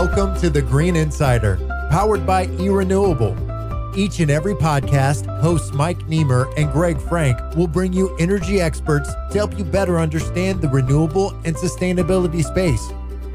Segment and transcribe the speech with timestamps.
[0.00, 1.56] Welcome to the Green Insider,
[1.90, 3.34] powered by eRenewable.
[3.96, 9.12] Each and every podcast, hosts Mike Niemer and Greg Frank will bring you energy experts
[9.12, 12.92] to help you better understand the renewable and sustainability space.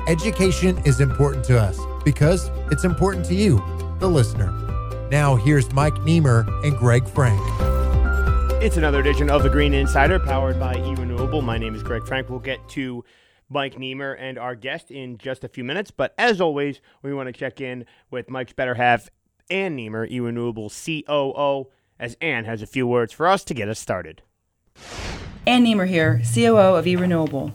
[0.07, 3.61] Education is important to us because it's important to you,
[4.00, 4.50] the listener.
[5.11, 7.41] Now, here's Mike Niemer and Greg Frank.
[8.64, 11.43] It's another edition of the Green Insider powered by eRenewable.
[11.43, 12.30] My name is Greg Frank.
[12.30, 13.03] We'll get to
[13.53, 15.91] Mike Niemer and our guest in just a few minutes.
[15.91, 19.09] But as always, we want to check in with Mike's better half,
[19.49, 23.80] Ann Niemer, eRenewable COO, as Ann has a few words for us to get us
[23.80, 24.21] started.
[25.45, 27.52] Ann Niemer here, COO of eRenewable.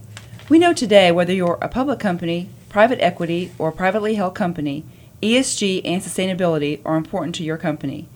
[0.49, 4.85] We know today whether you're a public company, private equity, or privately held company,
[5.21, 8.09] ESG and sustainability are important to your company.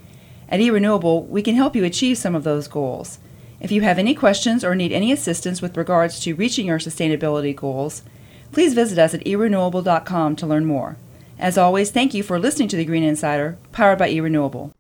[0.49, 3.19] At eRenewable, we can help you achieve some of those goals.
[3.63, 7.55] If you have any questions or need any assistance with regards to reaching your sustainability
[7.55, 8.03] goals,
[8.51, 10.97] please visit us at erenewable.com to learn more.
[11.39, 14.73] As always, thank you for listening to the Green Insider, powered by eRenewable.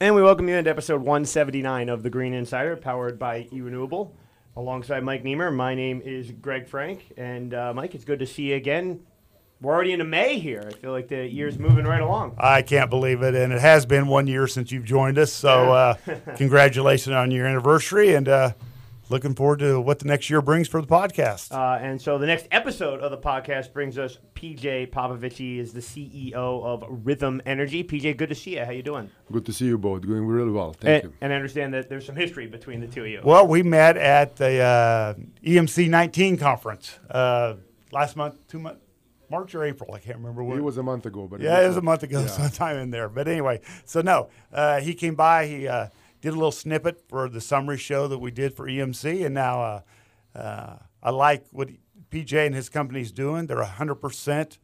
[0.00, 4.12] And we welcome you into episode 179 of the Green Insider, powered by eRenewable.
[4.56, 7.12] Alongside Mike Niemer, my name is Greg Frank.
[7.18, 9.00] And uh, Mike, it's good to see you again
[9.62, 10.64] we're already into May here.
[10.66, 12.34] I feel like the year's moving right along.
[12.36, 15.32] I can't believe it, and it has been one year since you've joined us.
[15.32, 15.94] So, uh,
[16.36, 18.52] congratulations on your anniversary, and uh,
[19.08, 21.52] looking forward to what the next year brings for the podcast.
[21.52, 25.34] Uh, and so, the next episode of the podcast brings us PJ Popovic.
[25.34, 27.84] He is the CEO of Rhythm Energy.
[27.84, 28.64] PJ, good to see you.
[28.64, 29.10] How you doing?
[29.30, 30.02] Good to see you both.
[30.02, 30.72] Doing really well.
[30.72, 31.18] Thank and, you.
[31.20, 33.20] And I understand that there's some history between the two of you.
[33.22, 35.14] Well, we met at the uh,
[35.46, 37.54] EMC 19 conference uh,
[37.92, 38.81] last month, two months
[39.32, 39.94] March or April.
[39.94, 40.58] I can't remember when.
[40.58, 42.26] It was a month ago, but yeah, it was, a month ago, yeah.
[42.26, 43.08] sometime in there.
[43.08, 45.46] But anyway, so no, uh, he came by.
[45.46, 45.88] He uh,
[46.20, 49.62] did a little snippet for the summary show that we did for EMC, and now
[49.62, 49.80] uh,
[50.38, 51.70] uh I like what
[52.10, 53.46] PJ and his company's doing.
[53.46, 54.58] They're 100%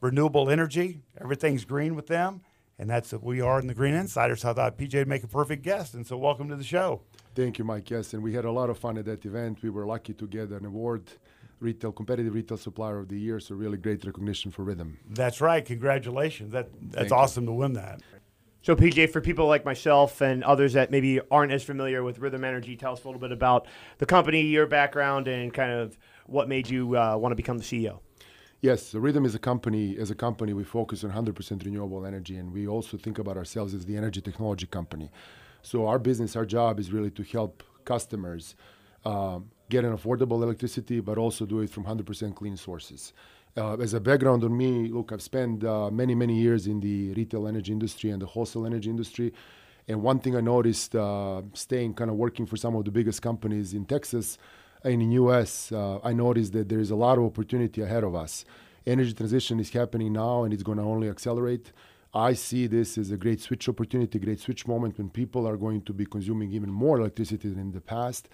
[0.00, 1.00] renewable energy.
[1.20, 2.42] Everything's green with them,
[2.78, 4.42] and that's what we are in the Green Insiders.
[4.42, 7.00] So I thought PJ would make a perfect guest, and so welcome to the show.
[7.34, 7.90] Thank you, Mike.
[7.90, 9.62] Yes, and we had a lot of fun at that event.
[9.62, 11.10] We were lucky to get an award
[11.64, 13.40] retail competitive retail supplier of the year.
[13.40, 14.98] So really great recognition for Rhythm.
[15.08, 15.64] That's right.
[15.64, 16.52] Congratulations.
[16.52, 17.50] That that's Thank awesome you.
[17.50, 18.00] to win that.
[18.62, 22.44] So PJ, for people like myself and others that maybe aren't as familiar with Rhythm
[22.44, 23.66] Energy, tell us a little bit about
[23.98, 27.64] the company, your background, and kind of what made you uh, want to become the
[27.64, 27.98] CEO.
[28.62, 29.98] Yes, so Rhythm is a company.
[29.98, 33.74] As a company, we focus on 100% renewable energy, and we also think about ourselves
[33.74, 35.10] as the energy technology company.
[35.60, 38.54] So our business, our job is really to help customers
[39.04, 43.12] um, get an affordable electricity, but also do it from 100% clean sources.
[43.56, 47.14] Uh, as a background on me, look, I've spent uh, many, many years in the
[47.14, 49.32] retail energy industry and the wholesale energy industry.
[49.86, 53.22] And one thing I noticed, uh, staying kind of working for some of the biggest
[53.22, 54.38] companies in Texas
[54.82, 58.04] and in the US, uh, I noticed that there is a lot of opportunity ahead
[58.04, 58.44] of us.
[58.86, 61.72] Energy transition is happening now, and it's going to only accelerate.
[62.12, 65.82] I see this as a great switch opportunity, great switch moment when people are going
[65.82, 68.28] to be consuming even more electricity than in the past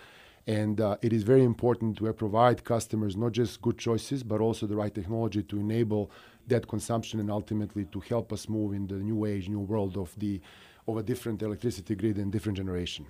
[0.46, 4.66] and uh, it is very important to provide customers not just good choices, but also
[4.66, 6.10] the right technology to enable
[6.48, 10.14] that consumption and ultimately to help us move in the new age, new world of
[10.18, 10.40] the
[10.88, 13.06] of a different electricity grid and different generation.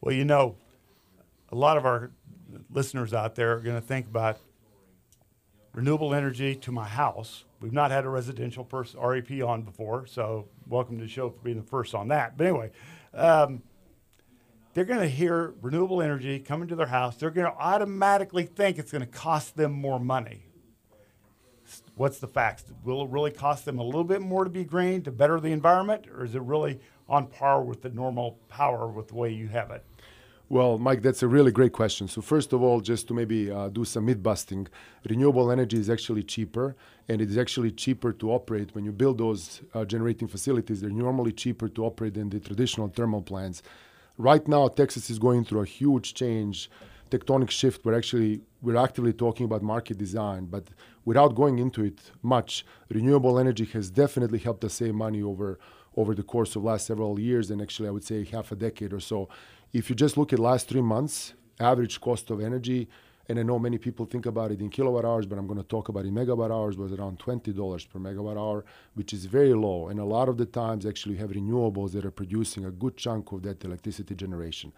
[0.00, 0.56] Well, you know,
[1.50, 2.10] a lot of our
[2.70, 4.38] listeners out there are going to think about
[5.72, 7.44] renewable energy to my house.
[7.60, 11.38] We've not had a residential person REP on before, so welcome to the show for
[11.42, 12.36] being the first on that.
[12.36, 12.70] But anyway.
[13.14, 13.62] Um,
[14.74, 17.16] they're going to hear renewable energy coming to their house.
[17.16, 20.46] They're going to automatically think it's going to cost them more money.
[21.94, 22.64] What's the facts?
[22.84, 25.52] Will it really cost them a little bit more to be green to better the
[25.52, 29.48] environment, or is it really on par with the normal power with the way you
[29.48, 29.84] have it?
[30.48, 32.08] Well, Mike, that's a really great question.
[32.08, 34.68] So, first of all, just to maybe uh, do some myth busting,
[35.08, 36.76] renewable energy is actually cheaper,
[37.08, 40.82] and it is actually cheaper to operate when you build those uh, generating facilities.
[40.82, 43.62] They're normally cheaper to operate than the traditional thermal plants
[44.18, 46.70] right now Texas is going through a huge change,
[47.10, 47.84] tectonic shift.
[47.84, 50.68] We're actually we're actively talking about market design, but
[51.04, 55.58] without going into it much, renewable energy has definitely helped us save money over
[55.94, 58.92] over the course of last several years, and actually I would say half a decade
[58.92, 59.28] or so.
[59.72, 62.88] If you just look at last three months, average cost of energy
[63.28, 65.66] and I know many people think about it in kilowatt hours, but I'm going to
[65.66, 68.64] talk about in megawatt hours was around $20 per megawatt hour,
[68.94, 69.88] which is very low.
[69.88, 73.32] And a lot of the times actually have renewables that are producing a good chunk
[73.32, 74.72] of that electricity generation.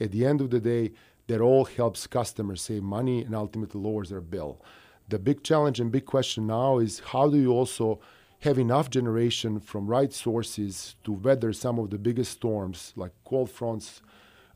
[0.00, 0.92] At the end of the day,
[1.26, 4.60] that all helps customers save money and ultimately lowers their bill.
[5.08, 8.00] The big challenge and big question now is how do you also
[8.40, 13.50] have enough generation from right sources to weather some of the biggest storms like cold
[13.50, 14.00] fronts,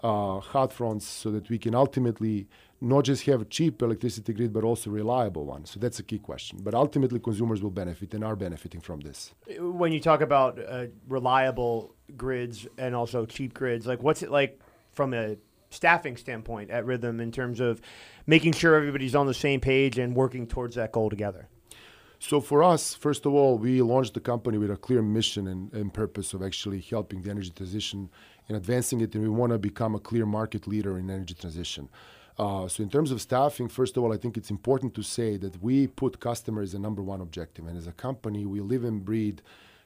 [0.03, 2.49] uh, hot fronts so that we can ultimately
[2.85, 5.65] not just have a cheap electricity grid, but also reliable one.
[5.65, 6.61] So that's a key question.
[6.63, 9.33] But ultimately, consumers will benefit and are benefiting from this.
[9.59, 14.61] When you talk about uh, reliable grids and also cheap grids, like what's it like
[14.93, 15.37] from a
[15.71, 17.81] staffing standpoint at Rhythm in terms of
[18.27, 21.49] making sure everybody's on the same page and working towards that goal together?
[22.21, 25.73] So for us, first of all, we launched the company with a clear mission and,
[25.73, 28.09] and purpose of actually helping the energy transition
[28.49, 31.89] and advancing it, and we want to become a clear market leader in energy transition.
[32.39, 35.37] Uh, so in terms of staffing, first of all, I think it's important to say
[35.37, 38.85] that we put customer as a number one objective, and as a company, we live
[38.85, 39.39] and breathe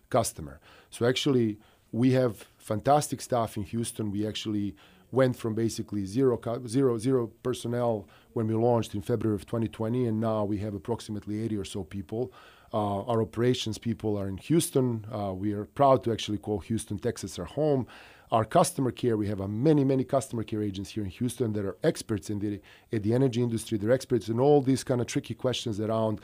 [0.08, 0.60] customer.
[0.90, 1.58] So actually,
[1.92, 4.10] we have fantastic staff in Houston.
[4.10, 4.74] We actually
[5.10, 10.20] went from basically zero, zero, zero personnel when we launched in February of 2020, and
[10.20, 12.32] now we have approximately 80 or so people.
[12.72, 15.06] Uh, our operations people are in Houston.
[15.10, 17.86] Uh, we are proud to actually call Houston, Texas, our home.
[18.30, 21.64] Our customer care, we have a many, many customer care agents here in Houston that
[21.64, 22.60] are experts in the,
[22.90, 23.78] in the energy industry.
[23.78, 26.20] They're experts in all these kind of tricky questions around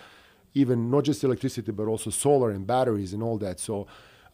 [0.54, 3.58] even not just electricity, but also solar and batteries and all that.
[3.58, 3.86] So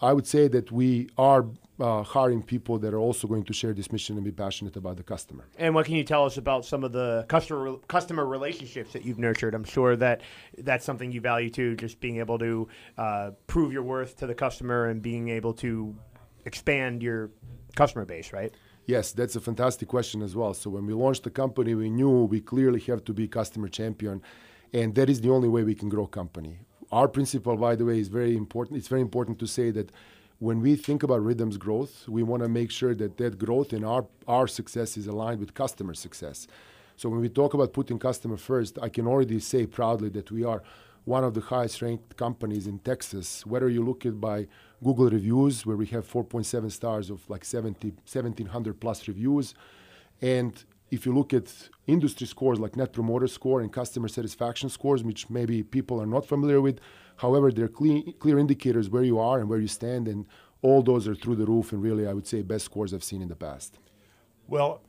[0.02, 1.46] I would say that we are
[1.78, 4.96] uh, hiring people that are also going to share this mission and be passionate about
[4.96, 5.46] the customer.
[5.58, 9.18] And what can you tell us about some of the customer customer relationships that you've
[9.18, 9.54] nurtured?
[9.54, 10.22] I'm sure that
[10.58, 12.68] that's something you value too, just being able to
[12.98, 15.94] uh, prove your worth to the customer and being able to
[16.44, 17.30] expand your
[17.74, 18.54] customer base, right?
[18.86, 20.54] Yes, that's a fantastic question as well.
[20.54, 24.22] So when we launched the company, we knew we clearly have to be customer champion,
[24.72, 26.60] and that is the only way we can grow company
[26.92, 28.78] our principle, by the way, is very important.
[28.78, 29.90] It's very important to say that
[30.38, 33.84] when we think about Rhythm's growth, we want to make sure that that growth and
[33.84, 36.46] our, our success is aligned with customer success.
[36.96, 40.44] So when we talk about putting customer first, I can already say proudly that we
[40.44, 40.62] are
[41.04, 43.46] one of the highest ranked companies in Texas.
[43.46, 44.48] Whether you look at by
[44.82, 49.54] Google reviews, where we have 4.7 stars of like 70, 1700 plus reviews,
[50.22, 51.52] and if you look at
[51.86, 56.26] industry scores like Net Promoter Score and customer satisfaction scores, which maybe people are not
[56.26, 56.80] familiar with,
[57.16, 60.26] however, they're clear, clear indicators where you are and where you stand, and
[60.62, 61.72] all those are through the roof.
[61.72, 63.78] And really, I would say best scores I've seen in the past.
[64.48, 64.82] Well,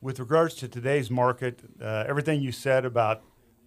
[0.00, 3.22] with regards to today's market, uh, everything you said about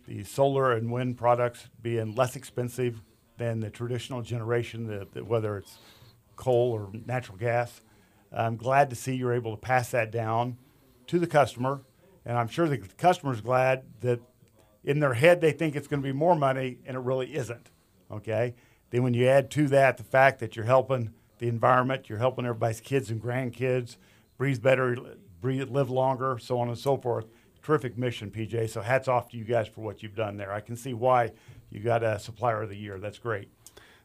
[0.08, 3.02] the solar and wind products being less expensive
[3.38, 5.78] than the traditional generation, the, the, whether it's
[6.36, 7.82] coal or natural gas.
[8.32, 10.58] I'm glad to see you're able to pass that down
[11.08, 11.82] to the customer,
[12.26, 14.20] and I'm sure the customer's glad that
[14.84, 17.70] in their head they think it's going to be more money, and it really isn't.
[18.12, 18.56] Okay.
[18.90, 22.46] Then when you add to that the fact that you're helping the environment, you're helping
[22.46, 23.98] everybody's kids and grandkids
[24.38, 24.98] breathe better,
[25.42, 27.26] breathe, live longer, so on and so forth.
[27.62, 28.70] Terrific mission, PJ.
[28.70, 30.52] So hats off to you guys for what you've done there.
[30.52, 31.32] I can see why
[31.74, 33.00] you got a supplier of the year.
[33.00, 33.50] That's great.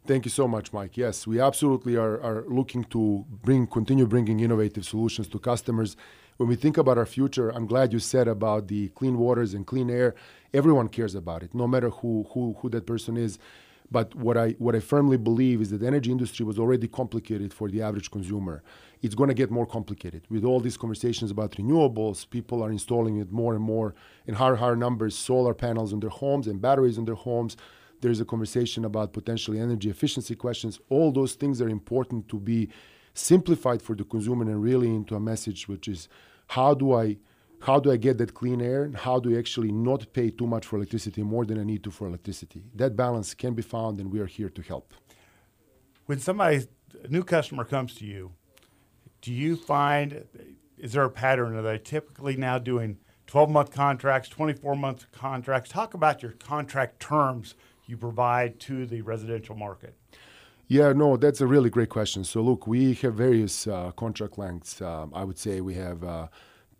[0.06, 0.96] Thank you so much, Mike.
[0.96, 5.96] Yes, we absolutely are, are looking to bring continue bringing innovative solutions to customers.
[6.38, 9.66] When we think about our future, I'm glad you said about the clean waters and
[9.66, 10.14] clean air.
[10.54, 13.38] Everyone cares about it, no matter who who, who that person is.
[13.90, 17.54] But what I what I firmly believe is that the energy industry was already complicated
[17.54, 18.62] for the average consumer.
[19.00, 22.28] It's going to get more complicated with all these conversations about renewables.
[22.28, 23.94] People are installing it more and more
[24.26, 27.56] in higher higher numbers, solar panels on their homes and batteries on their homes
[28.00, 30.78] there's a conversation about potentially energy efficiency questions.
[30.88, 32.68] All those things are important to be
[33.14, 36.08] simplified for the consumer and really into a message which is
[36.48, 37.16] how do I
[37.60, 40.46] how do I get that clean air and how do I actually not pay too
[40.46, 42.62] much for electricity more than I need to for electricity?
[42.74, 44.94] That balance can be found and we are here to help.
[46.06, 46.66] When somebody
[47.04, 48.32] a new customer comes to you,
[49.20, 50.24] do you find
[50.78, 51.56] is there a pattern?
[51.56, 55.70] Are they typically now doing 12 month contracts, 24 month contracts?
[55.70, 57.54] Talk about your contract terms
[57.86, 59.94] you provide to the residential market?
[60.68, 62.24] Yeah, no, that's a really great question.
[62.24, 64.82] So, look, we have various uh, contract lengths.
[64.82, 66.28] Um, I would say we have uh,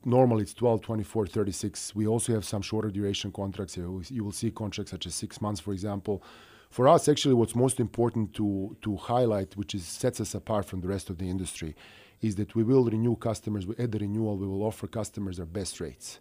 [0.05, 1.95] normally it's 12, 24, 36.
[1.95, 3.77] We also have some shorter duration contracts.
[3.77, 6.23] You, you will see contracts such as six months, for example.
[6.71, 10.81] For us, actually, what's most important to, to highlight, which is, sets us apart from
[10.81, 11.75] the rest of the industry,
[12.21, 13.67] is that we will renew customers.
[13.79, 16.19] At the renewal, we will offer customers our best rates.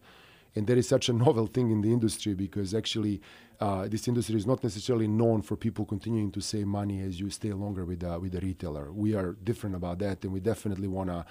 [0.55, 3.21] And that is such a novel thing in the industry because actually
[3.59, 7.29] uh, this industry is not necessarily known for people continuing to save money as you
[7.29, 8.91] stay longer with uh, with the retailer.
[8.91, 11.25] We are different about that, and we definitely want to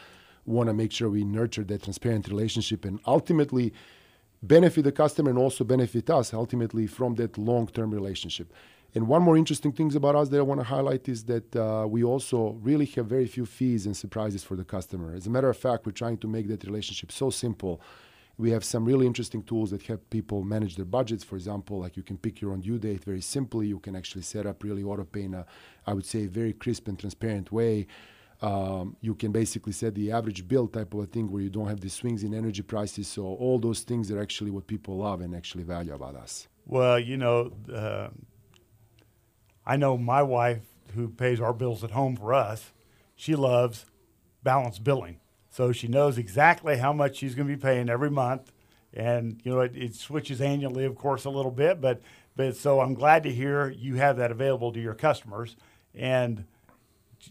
[0.47, 3.73] want to make sure we nurture that transparent relationship and ultimately
[4.43, 8.53] benefit the customer and also benefit us ultimately from that long-term relationship.
[8.95, 11.87] And one more interesting things about us that I want to highlight is that uh,
[11.89, 15.15] we also really have very few fees and surprises for the customer.
[15.15, 17.81] As a matter of fact, we're trying to make that relationship so simple
[18.39, 21.25] we have some really interesting tools that help people manage their budgets.
[21.25, 23.67] For example, like you can pick your own due date very simply.
[23.67, 25.47] You can actually set up really auto pay in a,
[25.87, 27.87] I would say, very crisp and transparent way.
[28.43, 31.69] Um, you can basically set the average bill type of a thing where you don't
[31.69, 33.09] have the swings in energy prices.
[33.09, 36.47] So all those things are actually what people love and actually value about us.
[36.67, 38.09] Well, you know, uh,
[39.65, 40.63] I know my wife
[40.95, 42.73] who pays our bills at home for us.
[43.15, 43.87] She loves
[44.43, 48.53] balance billing, so she knows exactly how much she's going to be paying every month.
[48.93, 52.03] And you know, it, it switches annually, of course, a little bit, but
[52.37, 55.57] but so I'm glad to hear you have that available to your customers.
[55.95, 56.45] And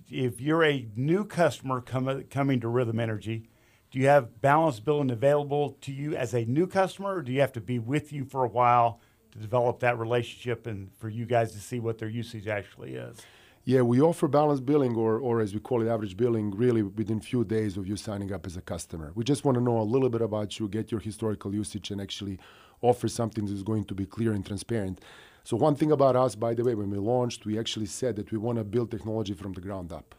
[0.09, 3.49] if you're a new customer com- coming to Rhythm Energy,
[3.91, 7.41] do you have balance billing available to you as a new customer, or do you
[7.41, 8.99] have to be with you for a while
[9.31, 13.21] to develop that relationship and for you guys to see what their usage actually is?
[13.63, 17.19] Yeah, we offer balance billing, or, or as we call it, average billing, really within
[17.19, 19.11] few days of you signing up as a customer.
[19.15, 21.99] We just want to know a little bit about you, get your historical usage, and
[21.99, 22.37] actually
[22.81, 25.01] offer something that's going to be clear and transparent.
[25.45, 28.31] So one thing about us, by the way, when we launched, we actually said that
[28.31, 30.15] we want to build technology from the ground up.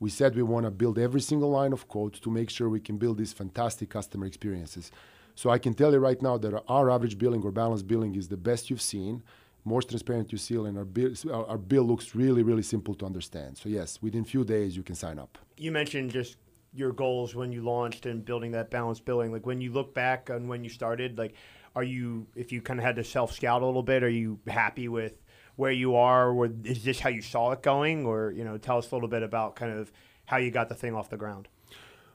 [0.00, 2.80] We said we want to build every single line of code to make sure we
[2.80, 4.90] can build these fantastic customer experiences.
[5.36, 8.26] So I can tell you right now that our average billing or balance billing is
[8.26, 9.22] the best you've seen,
[9.64, 13.56] most transparent you see, and our bill, our bill looks really, really simple to understand.
[13.56, 15.38] So yes, within few days you can sign up.
[15.56, 16.36] You mentioned just
[16.72, 19.30] your goals when you launched and building that balance billing.
[19.30, 21.34] Like when you look back on when you started, like
[21.74, 24.02] are you if you kind of had to self scout a little bit?
[24.02, 25.22] Are you happy with
[25.56, 26.30] where you are?
[26.30, 28.06] Or is this how you saw it going?
[28.06, 29.92] Or you know, tell us a little bit about kind of
[30.26, 31.48] how you got the thing off the ground.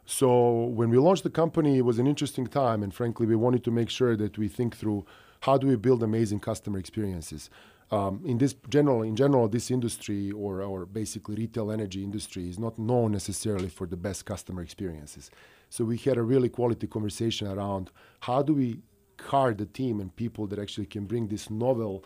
[0.05, 3.63] So when we launched the company, it was an interesting time, and frankly, we wanted
[3.65, 5.05] to make sure that we think through
[5.41, 7.49] how do we build amazing customer experiences.
[7.91, 12.59] Um, in this general, in general, this industry or, or basically retail energy industry is
[12.59, 15.31] not known necessarily for the best customer experiences.
[15.69, 18.79] So we had a really quality conversation around how do we
[19.27, 22.03] hire the team and people that actually can bring this novel,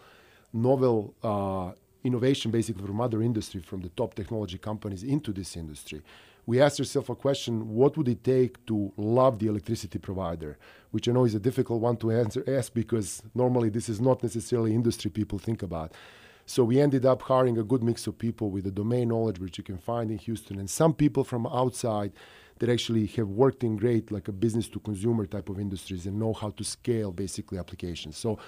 [0.51, 1.71] novel uh,
[2.03, 6.01] innovation basically from other industry, from the top technology companies into this industry.
[6.45, 10.57] We asked ourselves a question: What would it take to love the electricity provider?
[10.91, 14.21] Which I know is a difficult one to answer, ask because normally this is not
[14.21, 15.93] necessarily industry people think about.
[16.45, 19.57] So we ended up hiring a good mix of people with the domain knowledge, which
[19.57, 22.11] you can find in Houston, and some people from outside
[22.59, 26.19] that actually have worked in great like a business to consumer type of industries and
[26.19, 28.17] know how to scale basically applications.
[28.17, 28.39] So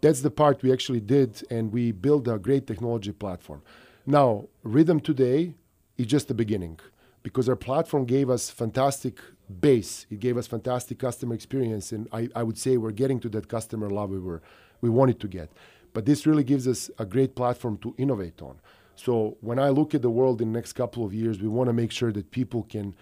[0.00, 3.62] that's the part we actually did and we built a great technology platform.
[4.06, 5.54] Now, Rhythm today
[5.96, 6.78] is just the beginning
[7.22, 9.18] because our platform gave us fantastic
[9.60, 10.06] base.
[10.10, 13.48] It gave us fantastic customer experience and I, I would say we're getting to that
[13.48, 14.42] customer love we were
[14.80, 15.50] we wanted to get.
[15.92, 18.60] But this really gives us a great platform to innovate on.
[18.94, 21.68] So when I look at the world in the next couple of years, we want
[21.68, 22.94] to make sure that people can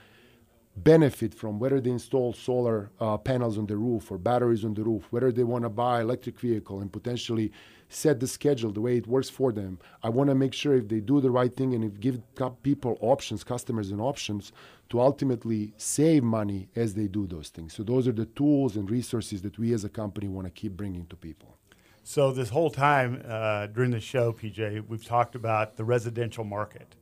[0.77, 4.83] benefit from whether they install solar uh, panels on the roof or batteries on the
[4.83, 7.51] roof, whether they want to buy electric vehicle and potentially
[7.89, 9.79] set the schedule the way it works for them.
[10.03, 12.21] I want to make sure if they do the right thing and if give
[12.63, 14.53] people options, customers and options
[14.91, 17.75] to ultimately save money as they do those things.
[17.75, 20.73] So those are the tools and resources that we as a company want to keep
[20.73, 21.57] bringing to people.
[22.03, 26.95] So this whole time uh, during the show, PJ, we've talked about the residential market.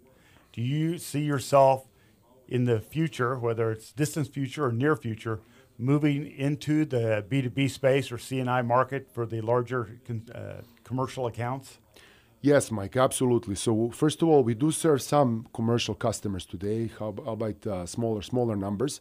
[0.53, 1.87] Do you see yourself
[2.49, 5.41] in the future, whether it's distant future or near future,
[5.79, 9.99] moving into the B2B space or C&I market for the larger
[10.35, 11.79] uh, commercial accounts?
[12.41, 13.55] Yes, Mike, absolutely.
[13.55, 18.55] So first of all, we do serve some commercial customers today, albeit uh, smaller, smaller
[18.55, 19.01] numbers.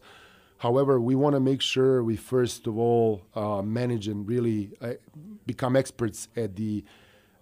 [0.58, 4.94] However, we want to make sure we first of all uh, manage and really uh,
[5.44, 6.84] become experts at the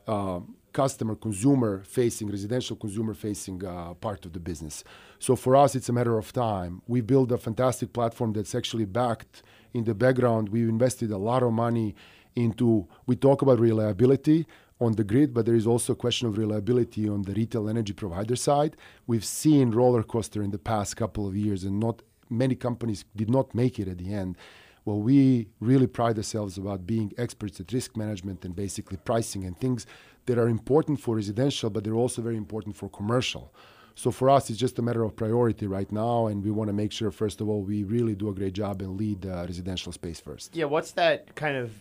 [0.08, 4.84] um, customer consumer facing residential consumer facing uh, part of the business.
[5.18, 6.82] So for us it's a matter of time.
[6.86, 9.42] We build a fantastic platform that's actually backed
[9.74, 10.48] in the background.
[10.48, 11.94] We've invested a lot of money
[12.34, 14.46] into we talk about reliability
[14.80, 17.92] on the grid but there is also a question of reliability on the retail energy
[17.92, 18.76] provider side.
[19.06, 23.30] We've seen roller coaster in the past couple of years and not many companies did
[23.30, 24.36] not make it at the end.
[24.84, 29.56] Well, we really pride ourselves about being experts at risk management and basically pricing and
[29.56, 29.86] things
[30.26, 33.54] that are important for residential, but they're also very important for commercial.
[33.94, 36.72] So for us, it's just a matter of priority right now, and we want to
[36.72, 40.20] make sure, first of all, we really do a great job and lead residential space
[40.20, 40.56] first.
[40.56, 41.72] Yeah, what's that kind of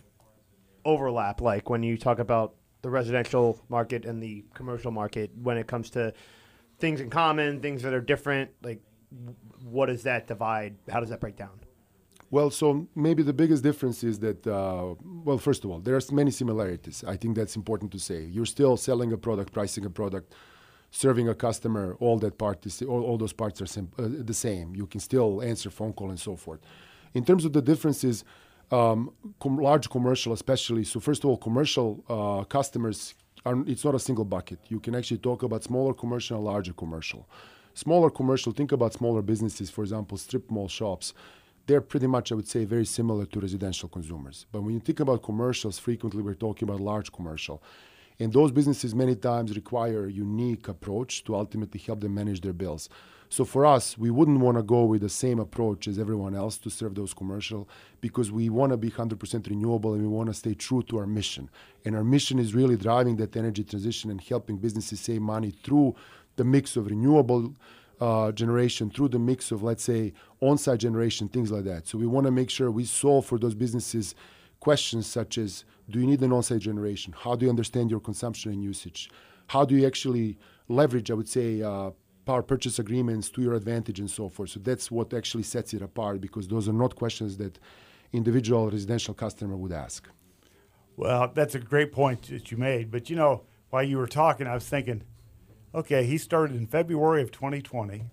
[0.84, 5.66] overlap like when you talk about the residential market and the commercial market when it
[5.66, 6.12] comes to
[6.78, 8.50] things in common, things that are different?
[8.62, 8.82] Like,
[9.64, 10.76] what does that divide?
[10.90, 11.60] How does that break down?
[12.32, 16.00] Well, so maybe the biggest difference is that, uh, well, first of all, there are
[16.12, 17.04] many similarities.
[17.06, 18.24] I think that's important to say.
[18.24, 20.32] You're still selling a product, pricing a product,
[20.90, 21.94] serving a customer.
[22.00, 24.74] All that part is all, all those parts are sim- uh, the same.
[24.74, 26.60] You can still answer phone call and so forth.
[27.12, 28.24] In terms of the differences,
[28.70, 30.84] um, com- large commercial, especially.
[30.84, 33.62] So first of all, commercial uh, customers are.
[33.66, 34.58] It's not a single bucket.
[34.68, 37.28] You can actually talk about smaller commercial and larger commercial.
[37.74, 41.12] Smaller commercial, think about smaller businesses, for example, strip mall shops.
[41.66, 44.46] They're pretty much, I would say, very similar to residential consumers.
[44.50, 47.62] But when you think about commercials, frequently we're talking about large commercial.
[48.18, 52.52] And those businesses many times require a unique approach to ultimately help them manage their
[52.52, 52.88] bills.
[53.28, 56.58] So for us, we wouldn't want to go with the same approach as everyone else
[56.58, 57.66] to serve those commercial
[58.02, 61.06] because we want to be 100% renewable and we want to stay true to our
[61.06, 61.48] mission.
[61.86, 65.94] And our mission is really driving that energy transition and helping businesses save money through
[66.36, 67.54] the mix of renewable
[68.02, 71.86] uh, generation, through the mix of, let's say, on-site generation, things like that.
[71.88, 74.06] So we want to make sure we solve for those businesses
[74.58, 77.14] questions such as, do you need an on-site generation?
[77.24, 79.00] How do you understand your consumption and usage?
[79.54, 81.90] How do you actually leverage, I would say, uh,
[82.24, 84.50] power purchase agreements to your advantage and so forth.
[84.50, 87.58] So that's what actually sets it apart because those are not questions that
[88.12, 90.08] individual residential customer would ask.
[90.96, 92.90] Well, that's a great point that you made.
[92.90, 95.02] But you know, while you were talking, I was thinking,
[95.74, 98.04] okay, he started in February of 2020.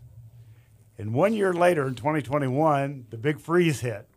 [0.97, 4.07] And one year later in 2021, the big freeze hit.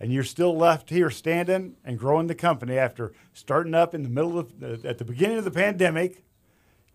[0.00, 4.08] And you're still left here standing and growing the company after starting up in the
[4.08, 6.22] middle of, the, at the beginning of the pandemic.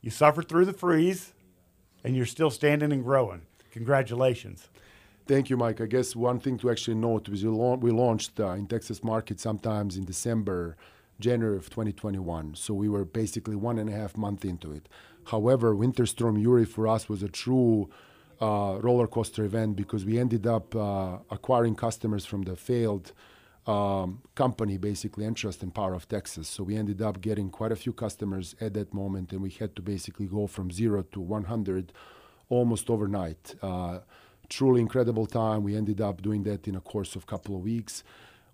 [0.01, 1.33] You suffered through the freeze
[2.03, 3.41] and you're still standing and growing.
[3.71, 4.69] Congratulations.
[5.25, 5.79] Thank you, Mike.
[5.79, 9.95] I guess one thing to actually note was we launched uh, in Texas market sometimes
[9.95, 10.75] in December,
[11.19, 12.55] January of 2021.
[12.55, 14.89] So we were basically one and a half month into it.
[15.25, 17.89] However, Winter Storm Uri for us was a true
[18.41, 23.13] uh, roller coaster event because we ended up uh, acquiring customers from the failed
[23.65, 26.47] um, company, basically Entrust and Power of Texas.
[26.47, 29.75] So we ended up getting quite a few customers at that moment, and we had
[29.77, 31.93] to basically go from zero to 100
[32.49, 33.55] almost overnight.
[33.61, 33.99] Uh,
[34.49, 35.63] truly incredible time.
[35.63, 38.03] We ended up doing that in a course of a couple of weeks.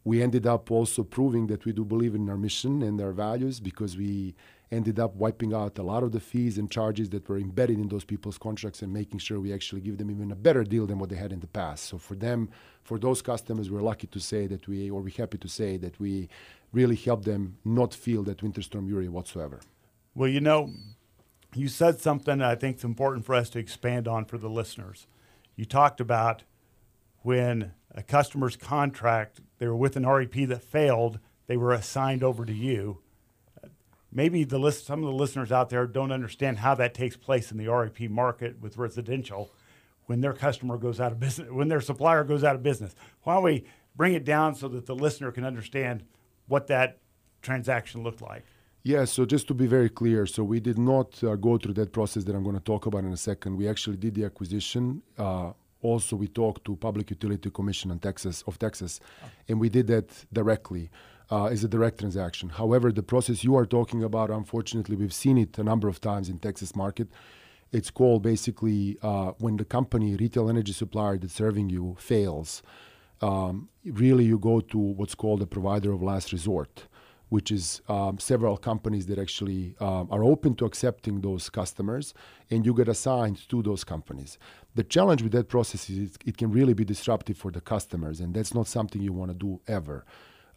[0.04, 3.60] We ended up also proving that we do believe in our mission and our values
[3.60, 4.36] because we
[4.72, 7.88] ended up wiping out a lot of the fees and charges that were embedded in
[7.88, 11.00] those people's contracts and making sure we actually give them even a better deal than
[11.00, 11.86] what they had in the past.
[11.86, 12.50] So for them,
[12.84, 16.00] for those customers, we're lucky to say that we, or we're happy to say that
[16.00, 16.30] we
[16.72, 19.60] really help them not feel that winter storm Uri whatsoever.
[20.14, 20.72] Well, you know,
[21.55, 25.08] you said something I think is important for us to expand on for the listeners.
[25.55, 26.44] You talked about
[27.22, 32.46] when a customer's contract, they were with an REP that failed, they were assigned over
[32.46, 33.00] to you
[34.11, 37.51] maybe the list, some of the listeners out there don't understand how that takes place
[37.51, 39.51] in the REP market with residential
[40.05, 42.95] when their customer goes out of business, when their supplier goes out of business.
[43.24, 46.03] Why don't we bring it down so that the listener can understand
[46.48, 46.98] what that
[47.41, 48.43] transaction looked like?
[48.83, 51.91] Yeah, so just to be very clear, so we did not uh, go through that
[51.91, 53.57] process that I'm going to talk about in a second.
[53.57, 55.03] We actually did the acquisition.
[55.17, 59.27] Uh, also, we talked to Public Utility Commission in Texas of Texas, oh.
[59.48, 60.89] and we did that directly
[61.31, 62.50] uh, is a direct transaction.
[62.50, 66.29] However, the process you are talking about, unfortunately, we've seen it a number of times
[66.29, 67.07] in Texas market.
[67.72, 72.63] It's called basically uh, when the company, retail energy supplier that's serving you, fails.
[73.22, 76.87] Um, really, you go to what's called a provider of last resort,
[77.27, 82.15] which is um, several companies that actually um, are open to accepting those customers,
[82.50, 84.39] and you get assigned to those companies.
[84.74, 88.33] The challenge with that process is it can really be disruptive for the customers, and
[88.33, 90.05] that's not something you want to do ever.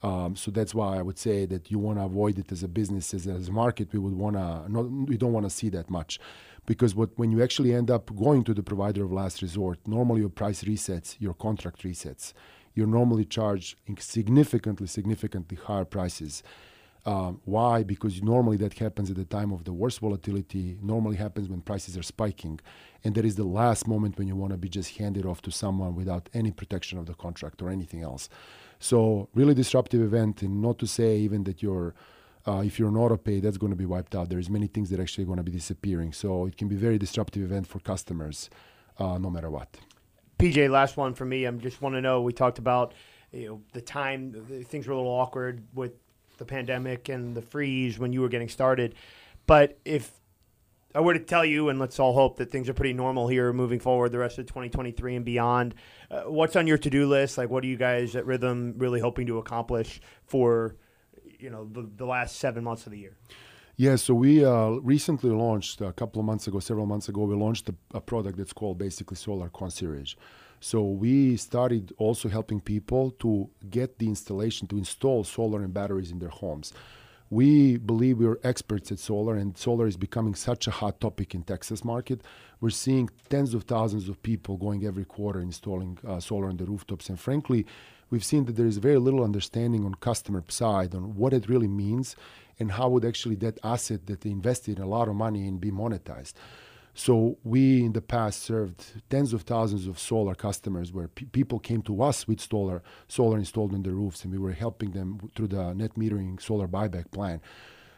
[0.03, 2.69] Um, so that's why I would say that you want to avoid it as a
[2.69, 3.93] business, as, a market.
[3.93, 6.19] We would want to, we don't want to see that much,
[6.67, 10.21] because what when you actually end up going to the provider of last resort, normally
[10.21, 12.33] your price resets, your contract resets.
[12.75, 16.43] You're normally charged significantly, significantly higher prices.
[17.05, 17.83] Um, why?
[17.83, 20.79] Because normally that happens at the time of the worst volatility.
[20.81, 22.61] Normally happens when prices are spiking,
[23.05, 25.51] and that is the last moment when you want to be just handed off to
[25.51, 28.29] someone without any protection of the contract or anything else.
[28.83, 31.95] So really disruptive event, and not to say even that you're
[32.49, 34.29] uh, if you're an auto pay, that's going to be wiped out.
[34.29, 36.13] There's many things that are actually going to be disappearing.
[36.13, 38.51] So it can be very disruptive event for customers,
[38.99, 39.69] uh, no matter what.
[40.41, 41.47] PJ, last one for me.
[41.47, 42.23] I just want to know.
[42.23, 42.95] We talked about
[43.31, 44.65] you know the time.
[44.65, 45.93] Things were a little awkward with
[46.39, 48.97] the pandemic and the freeze when you were getting started.
[49.47, 50.11] But if
[50.95, 53.53] I were to tell you, and let's all hope that things are pretty normal here
[53.53, 55.75] moving forward the rest of 2023 and beyond,
[56.13, 57.39] uh, what's on your to do list?
[57.39, 60.77] Like, what are you guys at Rhythm really hoping to accomplish for,
[61.39, 63.17] you know, the, the last seven months of the year?
[63.77, 67.35] Yeah, so we uh, recently launched a couple of months ago, several months ago, we
[67.35, 70.15] launched a, a product that's called basically Solar Concierge.
[70.61, 76.13] So we started also helping people to get the installation to install solar and batteries
[76.13, 76.73] in their homes
[77.33, 81.43] we believe we're experts at solar and solar is becoming such a hot topic in
[81.43, 82.21] texas market.
[82.61, 86.67] We're seeing tens of thousands of people going every quarter installing uh, solar on the
[86.67, 87.09] rooftops.
[87.09, 87.65] And frankly
[88.11, 91.69] we've seen that there is very little understanding on customer side on what it really
[91.69, 92.17] means
[92.59, 95.71] and how would actually that asset that they invested a lot of money in be
[95.71, 96.35] monetized
[96.95, 101.59] So we in the past served tens of thousands of solar customers where pe- people
[101.59, 105.31] came to us with solar solar installed on their roofs, and we were helping them
[105.35, 107.41] through the net metering solar buyback plan.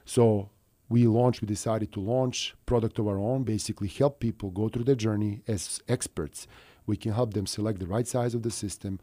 [0.04, 0.50] So
[0.88, 1.40] we launched.
[1.40, 5.42] We decided to launch product of our own, basically help people go through their journey
[5.48, 6.46] as experts.
[6.86, 9.00] We can help them select the right size of the system,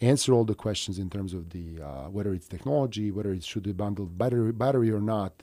[0.00, 3.64] answer all the questions in terms of the uh, whether it's technology, whether it should
[3.64, 5.42] be bundled battery, battery or not,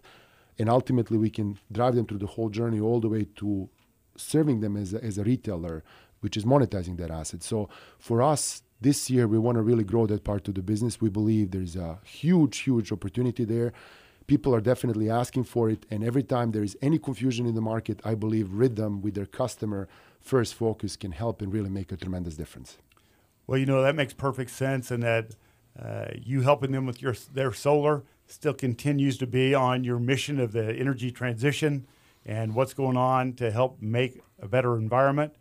[0.57, 3.69] and ultimately we can drive them through the whole journey all the way to
[4.15, 5.83] serving them as a, as a retailer,
[6.21, 7.43] which is monetizing that asset.
[7.43, 11.01] So for us, this year we want to really grow that part of the business.
[11.01, 13.73] We believe there's a huge, huge opportunity there.
[14.27, 17.61] People are definitely asking for it, and every time there is any confusion in the
[17.61, 19.89] market, I believe Rhythm with their customer
[20.21, 22.77] first focus can help and really make a tremendous difference.
[23.45, 25.35] Well, you know that makes perfect sense, and that
[25.77, 30.39] uh, you helping them with your their solar still continues to be on your mission
[30.39, 31.85] of the energy transition
[32.25, 35.33] and what's going on to help make a better environment.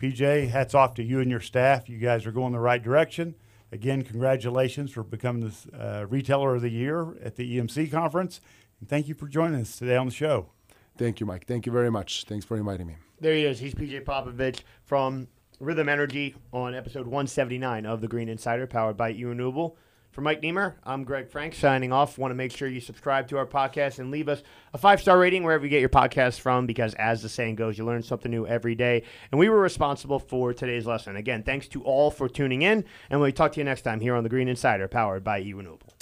[0.00, 1.88] PJ, hats off to you and your staff.
[1.88, 3.34] You guys are going the right direction.
[3.72, 8.40] Again, congratulations for becoming the uh, retailer of the year at the EMC conference.
[8.80, 10.50] And thank you for joining us today on the show.
[10.96, 11.46] Thank you, Mike.
[11.46, 12.24] Thank you very much.
[12.24, 12.96] Thanks for inviting me.
[13.20, 13.58] There he is.
[13.58, 19.12] He's PJ Popovic from Rhythm Energy on episode 179 of the Green Insider, powered by
[19.12, 19.76] E Renewable.
[20.14, 22.18] For Mike Niemer, I'm Greg Frank signing off.
[22.18, 25.18] Want to make sure you subscribe to our podcast and leave us a five star
[25.18, 28.30] rating wherever you get your podcast from because, as the saying goes, you learn something
[28.30, 29.02] new every day.
[29.32, 31.16] And we were responsible for today's lesson.
[31.16, 34.14] Again, thanks to all for tuning in, and we'll talk to you next time here
[34.14, 35.93] on the Green Insider, powered by E Renewable.